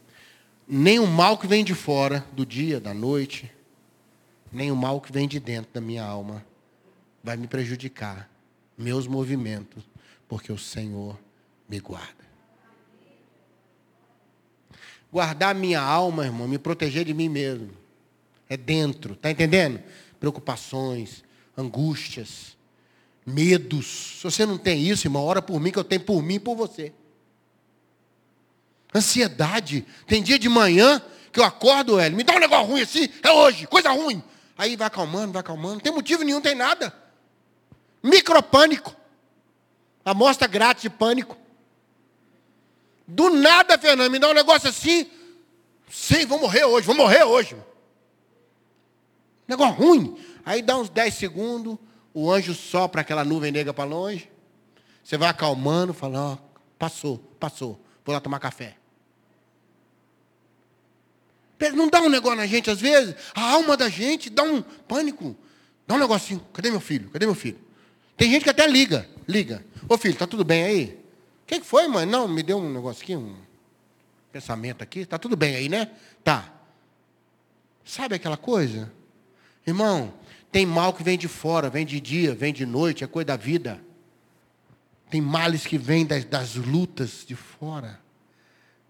[0.68, 3.52] Nem o mal que vem de fora, do dia, da noite,
[4.52, 6.46] nem o mal que vem de dentro da minha alma
[7.24, 8.30] vai me prejudicar.
[8.78, 9.84] Meus movimentos,
[10.28, 11.18] porque o Senhor
[11.70, 12.26] me guarda.
[15.12, 17.72] Guardar minha alma, irmão, me proteger de mim mesmo.
[18.50, 19.82] É dentro, está entendendo?
[20.20, 21.24] preocupações,
[21.56, 22.58] angústias,
[23.26, 24.18] medos.
[24.18, 26.40] Se você não tem isso, irmão, ora por mim, que eu tenho por mim e
[26.40, 26.92] por você.
[28.96, 29.86] Ansiedade.
[30.08, 33.30] Tem dia de manhã que eu acordo, ele me dá um negócio ruim assim, é
[33.30, 34.24] hoje, coisa ruim.
[34.58, 35.74] Aí vai acalmando, vai acalmando.
[35.76, 36.96] Não tem motivo nenhum, tem nada.
[38.02, 38.96] Micropânico.
[40.06, 41.38] Amostra grátis de pânico.
[43.06, 45.12] Do nada, Fernando, me dá um negócio assim.
[45.92, 47.58] Sim, vou morrer hoje, vou morrer hoje.
[49.46, 50.18] Negócio ruim.
[50.46, 51.78] Aí dá uns 10 segundos,
[52.14, 54.32] o anjo sopra aquela nuvem negra para longe.
[55.04, 57.80] Você vai acalmando, falando, ó, passou, passou.
[58.06, 58.78] Vou lá tomar café.
[61.74, 63.16] Não dá um negócio na gente às vezes?
[63.34, 65.36] A alma da gente dá um pânico.
[65.88, 66.46] Dá um negocinho.
[66.54, 67.10] Cadê meu filho?
[67.10, 67.60] Cadê meu filho?
[68.18, 69.08] Tem gente que até liga.
[69.28, 69.66] Liga.
[69.88, 71.00] Ô filho, tá tudo bem aí?
[71.44, 72.06] O que, que foi, mãe?
[72.06, 73.36] Não, me deu um negócio aqui, um
[74.32, 75.06] pensamento aqui.
[75.06, 75.92] Tá tudo bem aí, né?
[76.24, 76.52] Tá.
[77.84, 78.92] Sabe aquela coisa?
[79.66, 80.14] Irmão,
[80.52, 83.38] tem mal que vem de fora, vem de dia, vem de noite, é coisa da
[83.38, 83.80] vida.
[85.10, 88.00] Tem males que vêm das, das lutas de fora.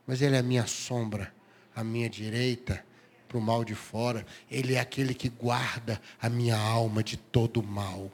[0.08, 1.34] Mas Ele é a minha sombra,
[1.76, 2.84] a minha direita,
[3.28, 4.26] para o mal de fora.
[4.50, 8.12] Ele é aquele que guarda a minha alma de todo mal.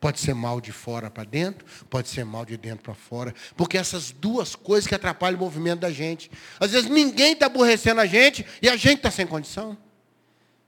[0.00, 3.34] Pode ser mal de fora para dentro, pode ser mal de dentro para fora.
[3.56, 6.30] Porque essas duas coisas que atrapalham o movimento da gente.
[6.60, 9.76] Às vezes ninguém está aborrecendo a gente e a gente está sem condição.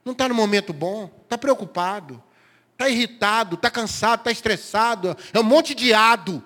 [0.05, 2.23] Não está no momento bom, está preocupado,
[2.73, 5.17] está irritado, está cansado, está estressado.
[5.33, 6.43] É um monte de ado.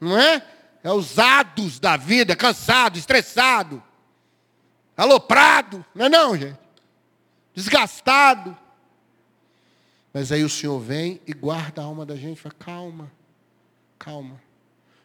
[0.00, 0.44] Não é?
[0.88, 3.82] É os ados da vida, cansado, estressado,
[4.96, 5.84] aloprado.
[5.94, 6.58] Não é não, gente?
[7.54, 8.56] Desgastado.
[10.14, 12.40] Mas aí o Senhor vem e guarda a alma da gente.
[12.40, 13.12] Fala, calma,
[13.98, 14.40] calma.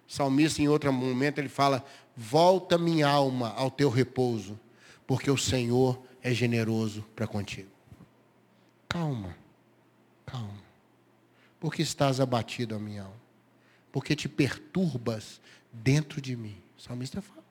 [0.07, 1.83] O salmista, em outro momento, ele fala:
[2.15, 4.57] Volta minha alma ao teu repouso,
[5.05, 7.67] porque o Senhor é generoso para contigo.
[8.87, 9.35] Calma,
[10.25, 10.63] calma.
[11.59, 13.22] Porque estás abatido, a minha alma?
[13.93, 15.39] Porque te perturbas
[15.71, 16.57] dentro de mim.
[16.75, 17.43] O salmista fala.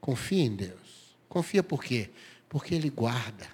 [0.00, 1.16] Confia em Deus.
[1.28, 2.08] Confia por quê?
[2.48, 3.48] Porque Ele guarda.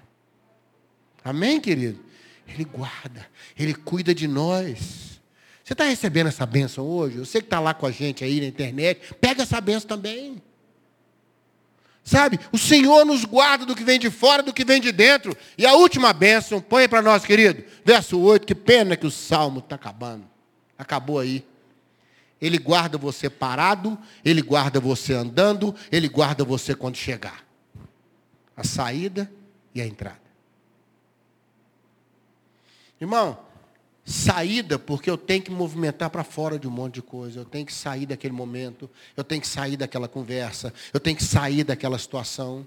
[1.24, 1.98] Amém, querido?
[2.46, 3.26] Ele guarda.
[3.58, 5.18] Ele cuida de nós.
[5.64, 7.18] Você está recebendo essa bênção hoje?
[7.18, 10.40] Você que está lá com a gente aí na internet, pega essa bênção também.
[12.04, 12.38] Sabe?
[12.52, 15.34] O Senhor nos guarda do que vem de fora, do que vem de dentro.
[15.56, 17.64] E a última bênção, põe para nós, querido.
[17.86, 20.35] Verso 8, que pena que o salmo está acabando.
[20.78, 21.44] Acabou aí.
[22.40, 27.44] Ele guarda você parado, ele guarda você andando, ele guarda você quando chegar.
[28.56, 29.30] A saída
[29.74, 30.20] e a entrada.
[33.00, 33.38] Irmão,
[34.04, 37.40] saída, porque eu tenho que movimentar para fora de um monte de coisa.
[37.40, 38.88] Eu tenho que sair daquele momento.
[39.16, 40.72] Eu tenho que sair daquela conversa.
[40.92, 42.66] Eu tenho que sair daquela situação.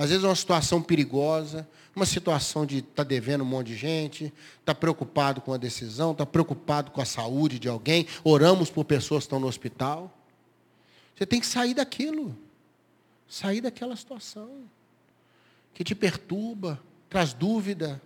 [0.00, 3.76] Às vezes é uma situação perigosa, uma situação de estar tá devendo um monte de
[3.76, 8.86] gente, está preocupado com a decisão, está preocupado com a saúde de alguém, oramos por
[8.86, 10.10] pessoas que estão no hospital.
[11.14, 12.34] Você tem que sair daquilo.
[13.28, 14.48] Sair daquela situação
[15.74, 18.00] que te perturba, traz dúvida.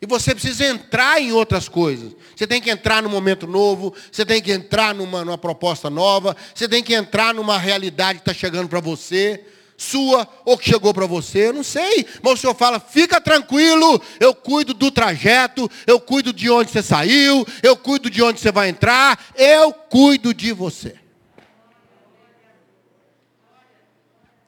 [0.00, 2.14] E você precisa entrar em outras coisas.
[2.36, 6.36] Você tem que entrar num momento novo, você tem que entrar numa, numa proposta nova,
[6.54, 9.44] você tem que entrar numa realidade que está chegando para você
[9.84, 12.06] sua ou que chegou para você, eu não sei.
[12.22, 16.82] Mas o Senhor fala: fica tranquilo, eu cuido do trajeto, eu cuido de onde você
[16.82, 20.96] saiu, eu cuido de onde você vai entrar, eu cuido de você.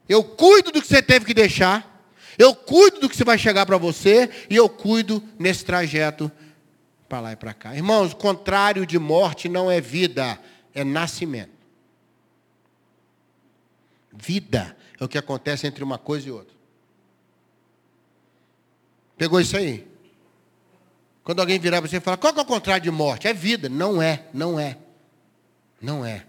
[0.09, 2.05] Eu cuido do que você teve que deixar,
[2.39, 6.31] eu cuido do que você vai chegar para você, e eu cuido nesse trajeto
[7.09, 7.75] para lá e para cá.
[7.75, 10.39] Irmãos, o contrário de morte não é vida,
[10.75, 11.57] é nascimento.
[14.13, 16.55] Vida é o que acontece entre uma coisa e outra.
[19.17, 19.87] Pegou isso aí?
[21.25, 23.27] Quando alguém virar para você e falar, qual é o contrário de morte?
[23.27, 23.69] É vida.
[23.69, 24.79] Não é, não é.
[25.81, 26.25] Não é.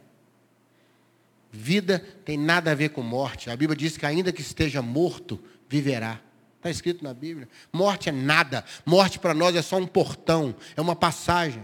[1.52, 3.50] Vida tem nada a ver com morte.
[3.50, 6.20] A Bíblia diz que ainda que esteja morto, viverá.
[6.58, 7.48] Está escrito na Bíblia.
[7.72, 8.66] Morte é nada.
[8.86, 11.64] Morte para nós é só um portão, é uma passagem.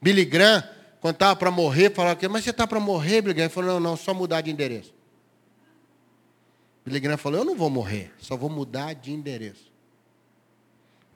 [0.00, 0.64] Billy Graham,
[1.00, 3.46] quando estava para morrer, falava, mas você está para morrer, Billy Graham?
[3.46, 4.95] Ele falou, não, não, só mudar de endereço.
[6.86, 9.72] Billy Graham falou: Eu não vou morrer, só vou mudar de endereço.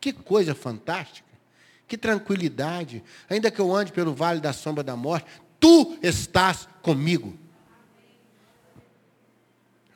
[0.00, 1.28] Que coisa fantástica,
[1.86, 3.04] que tranquilidade.
[3.28, 5.30] Ainda que eu ande pelo vale da sombra da morte,
[5.60, 7.38] tu estás comigo.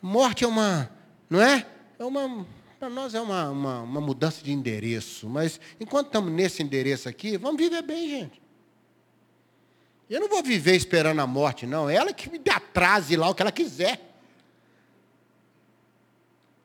[0.01, 0.89] Morte é uma,
[1.29, 1.65] não é?
[1.99, 2.45] É uma,
[2.79, 5.27] para nós é uma, uma, uma mudança de endereço.
[5.27, 8.41] Mas enquanto estamos nesse endereço aqui, vamos viver bem, gente.
[10.09, 11.89] Eu não vou viver esperando a morte, não.
[11.89, 14.14] É ela que me atrase lá o que ela quiser.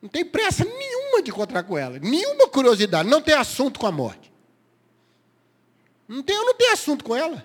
[0.01, 1.99] Não tem pressa nenhuma de encontrar com ela.
[1.99, 3.09] Nenhuma curiosidade.
[3.09, 4.33] Não tem assunto com a morte.
[6.09, 7.45] Não tem, eu não tenho assunto com ela.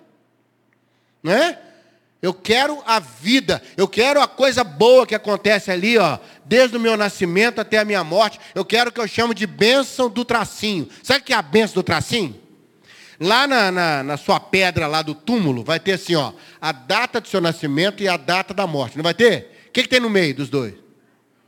[1.21, 1.59] Não é?
[2.21, 3.61] Eu quero a vida.
[3.75, 6.17] Eu quero a coisa boa que acontece ali, ó.
[6.45, 8.39] Desde o meu nascimento até a minha morte.
[8.55, 10.89] Eu quero o que eu chamo de bênção do tracinho.
[11.03, 12.41] Sabe o que é a bênção do tracinho?
[13.19, 17.21] Lá na, na, na, sua pedra lá do túmulo, vai ter assim, ó, a data
[17.21, 18.97] do seu nascimento e a data da morte.
[18.97, 19.67] Não vai ter?
[19.67, 20.84] O que, que tem no meio dos dois?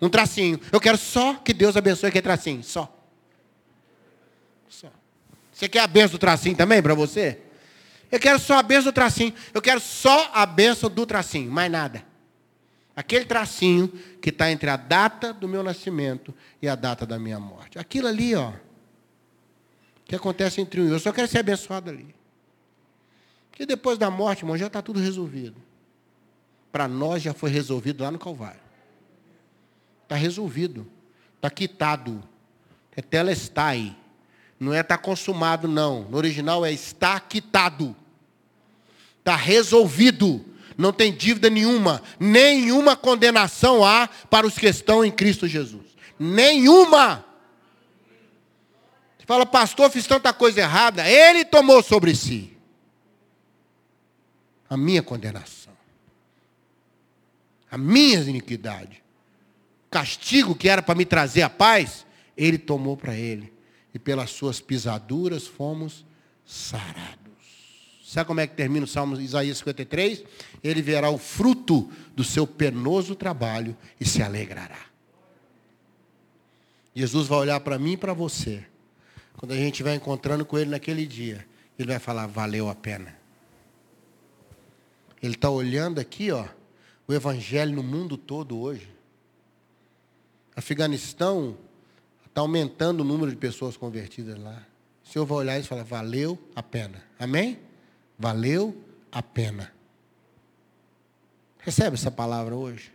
[0.02, 0.60] Um tracinho.
[0.72, 2.64] Eu quero só que Deus abençoe aquele tracinho.
[2.64, 2.94] Só.
[4.70, 4.92] Só.
[5.52, 7.42] Você quer a benção do tracinho também para você?
[8.12, 9.34] Eu quero só a benção do tracinho.
[9.54, 11.52] Eu quero só a benção do tracinho.
[11.52, 12.06] Mais nada.
[12.96, 13.88] Aquele tracinho
[14.22, 17.78] que está entre a data do meu nascimento e a data da minha morte.
[17.78, 18.54] Aquilo ali, ó.
[20.06, 22.16] Que acontece entre um e Eu só quero ser abençoado ali.
[23.50, 25.62] Porque depois da morte, irmão, já está tudo resolvido.
[26.72, 28.67] Para nós já foi resolvido lá no Calvário.
[30.08, 30.88] Está resolvido.
[31.36, 32.24] Está quitado.
[32.96, 33.94] É telestai.
[34.58, 36.04] Não é está consumado, não.
[36.04, 37.94] No original é está quitado.
[39.20, 40.46] Está resolvido.
[40.78, 42.02] Não tem dívida nenhuma.
[42.18, 45.86] Nenhuma condenação há para os que estão em Cristo Jesus.
[46.18, 47.26] Nenhuma.
[49.20, 51.06] Você fala, pastor, fiz tanta coisa errada.
[51.06, 52.56] Ele tomou sobre si
[54.70, 55.76] a minha condenação.
[57.70, 59.06] A minha iniquidade
[59.90, 63.54] castigo que era para me trazer a paz, ele tomou para ele.
[63.94, 66.06] E pelas suas pisaduras fomos
[66.46, 67.28] sarados.
[68.04, 70.24] Sabe como é que termina o Salmo Isaías 53?
[70.64, 74.80] Ele verá o fruto do seu penoso trabalho e se alegrará.
[76.96, 78.66] Jesus vai olhar para mim e para você.
[79.36, 81.46] Quando a gente estiver encontrando com ele naquele dia,
[81.78, 83.16] ele vai falar, valeu a pena.
[85.22, 86.46] Ele está olhando aqui, ó,
[87.08, 88.97] o evangelho no mundo todo hoje.
[90.58, 91.56] Afeganistão
[92.26, 94.66] está aumentando o número de pessoas convertidas lá.
[95.06, 97.04] O Senhor vai olhar e falar, valeu a pena.
[97.20, 97.60] Amém?
[98.18, 98.76] Valeu
[99.12, 99.72] a pena.
[101.60, 102.92] Recebe essa palavra hoje?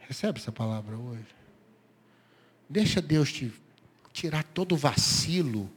[0.00, 1.28] Recebe essa palavra hoje?
[2.68, 3.54] Deixa Deus te
[4.12, 5.70] tirar todo o vacilo,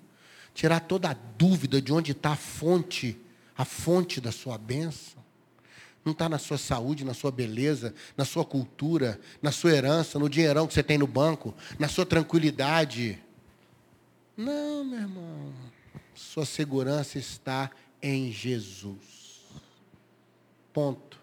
[0.52, 3.22] tirar toda a dúvida de onde está a fonte,
[3.56, 5.24] a fonte da sua bênção.
[6.06, 10.30] Não está na sua saúde, na sua beleza, na sua cultura, na sua herança, no
[10.30, 13.20] dinheirão que você tem no banco, na sua tranquilidade.
[14.38, 15.52] Não, meu irmão.
[16.14, 19.42] Sua segurança está em Jesus.
[20.72, 21.20] Ponto.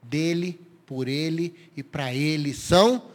[0.00, 3.10] Dele, por ele e para ele são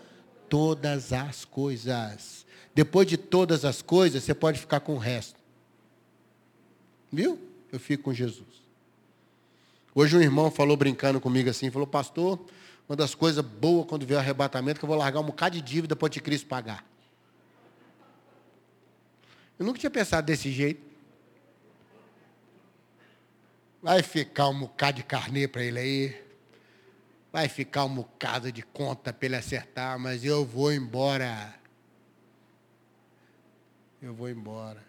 [0.49, 2.45] todas as coisas.
[2.73, 5.39] Depois de todas as coisas, você pode ficar com o resto.
[7.09, 7.39] Viu?
[7.71, 8.64] Eu fico com Jesus.
[9.97, 12.37] Hoje um irmão falou brincando comigo assim, falou, pastor,
[12.87, 15.61] Uma das coisas boas quando vier o arrebatamento, que eu vou largar um bocado de
[15.61, 16.85] dívida para o anticristo pagar.
[19.57, 20.85] Eu nunca tinha pensado desse jeito.
[23.81, 26.25] Vai ficar um bocado de carne para ele aí.
[27.31, 31.55] Vai ficar um bocado de conta para ele acertar, mas eu vou embora.
[34.01, 34.83] Eu vou embora.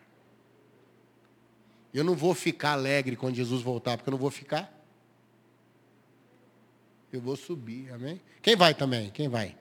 [1.95, 4.76] Eu não vou ficar alegre quando Jesus voltar, porque eu não vou ficar.
[7.17, 8.21] Eu vou subir, amém?
[8.43, 9.09] Quem vai também?
[9.09, 9.57] Quem vai?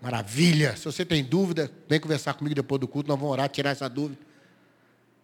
[0.00, 0.76] Maravilha.
[0.76, 3.88] Se você tem dúvida, vem conversar comigo depois do culto, nós vamos orar, tirar essa
[3.88, 4.20] dúvida.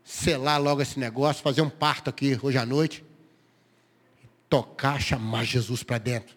[0.03, 3.05] Selar logo esse negócio, fazer um parto aqui hoje à noite.
[4.49, 6.37] Tocar, chamar Jesus para dentro.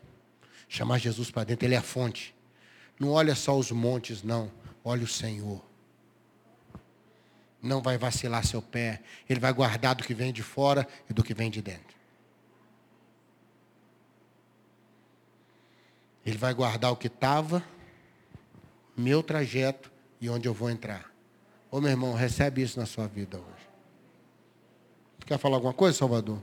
[0.69, 2.35] Chamar Jesus para dentro, Ele é a fonte.
[2.99, 4.51] Não olha só os montes, não.
[4.85, 5.59] Olha o Senhor.
[7.59, 9.01] Não vai vacilar seu pé.
[9.27, 11.92] Ele vai guardar do que vem de fora e do que vem de dentro.
[16.25, 17.63] Ele vai guardar o que estava,
[18.95, 21.11] meu trajeto e onde eu vou entrar.
[21.69, 23.69] Ô meu irmão, recebe isso na sua vida hoje.
[25.25, 26.39] Quer falar alguma coisa, Salvador?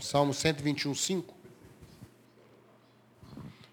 [0.00, 1.34] Salmo 121, 5.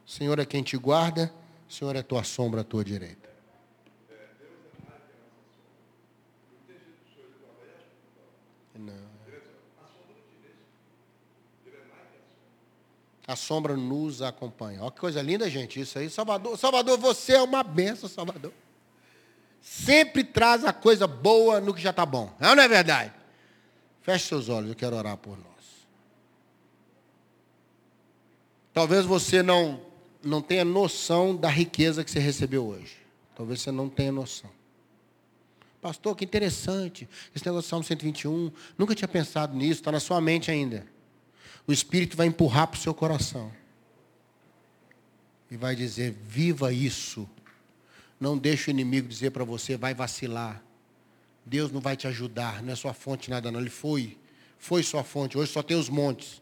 [0.06, 1.34] O Senhor é quem te guarda,
[1.70, 3.21] Senhor é tua sombra à tua direita.
[13.32, 14.82] A sombra nos acompanha.
[14.82, 16.10] Olha que coisa linda, gente, isso aí.
[16.10, 18.54] Salvador, Salvador, você é uma benção, Salvador.
[19.62, 22.36] Sempre traz a coisa boa no que já está bom.
[22.40, 23.14] Não, não é verdade?
[24.02, 25.48] Feche seus olhos, eu quero orar por nós.
[28.74, 29.82] Talvez você não,
[30.24, 32.98] não tenha noção da riqueza que você recebeu hoje.
[33.36, 34.50] Talvez você não tenha noção.
[35.82, 37.08] Pastor, que interessante.
[37.36, 38.52] Esse negócio do Salmo 121.
[38.78, 40.86] Nunca tinha pensado nisso, está na sua mente ainda
[41.68, 43.52] o Espírito vai empurrar para o seu coração.
[45.50, 47.30] E vai dizer: viva isso.
[48.20, 50.62] Não deixe o inimigo dizer para você, vai vacilar.
[51.46, 53.60] Deus não vai te ajudar, não é sua fonte nada não.
[53.60, 54.18] Ele foi.
[54.58, 55.38] Foi sua fonte.
[55.38, 56.42] Hoje só tem os montes.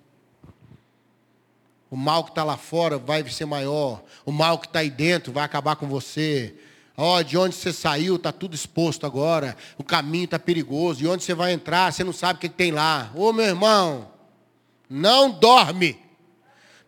[1.89, 4.03] O mal que está lá fora vai ser maior.
[4.25, 6.53] O mal que está aí dentro vai acabar com você.
[6.95, 9.55] Ó, oh, de onde você saiu, está tudo exposto agora.
[9.77, 11.01] O caminho está perigoso.
[11.01, 13.09] E onde você vai entrar, você não sabe o que, que tem lá.
[13.15, 14.11] Ô meu irmão,
[14.89, 15.99] não dorme,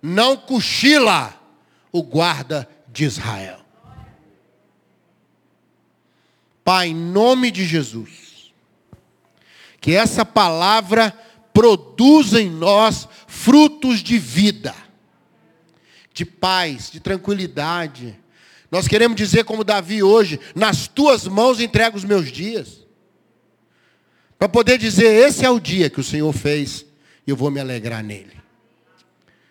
[0.01, 1.39] não cochila
[1.91, 3.59] o guarda de Israel.
[6.63, 8.51] Pai, em nome de Jesus,
[9.79, 11.11] que essa palavra
[11.53, 14.73] produza em nós frutos de vida,
[16.13, 18.17] de paz, de tranquilidade.
[18.69, 22.85] Nós queremos dizer, como Davi hoje, nas tuas mãos entrego os meus dias.
[24.37, 26.85] Para poder dizer, esse é o dia que o Senhor fez
[27.31, 28.39] eu vou me alegrar nele.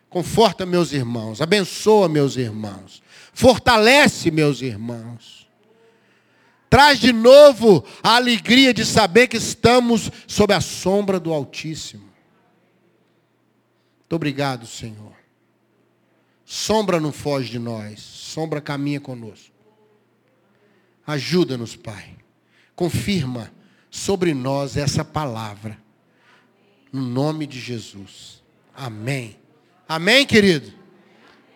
[0.08, 3.02] Conforta meus irmãos, abençoa meus irmãos,
[3.32, 5.48] fortalece meus irmãos.
[6.68, 12.08] Traz de novo a alegria de saber que estamos sob a sombra do Altíssimo.
[14.00, 15.12] Muito obrigado, Senhor.
[16.44, 19.54] Sombra não foge de nós, sombra caminha conosco.
[21.06, 22.16] Ajuda-nos, Pai.
[22.74, 23.52] Confirma
[23.90, 25.78] sobre nós essa palavra
[26.92, 28.42] no nome de Jesus.
[28.74, 29.36] Amém.
[29.88, 30.72] Amém, querido?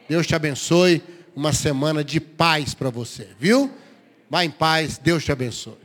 [0.09, 1.03] Deus te abençoe.
[1.35, 3.71] Uma semana de paz para você, viu?
[4.31, 4.99] Vá em paz.
[4.99, 5.84] Deus te abençoe.